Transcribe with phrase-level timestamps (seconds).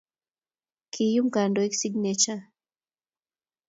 [0.91, 2.35] kiyum kandoik sikineja